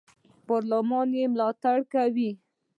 [0.47, 2.29] پارلمان ملاتړ یې کاوه.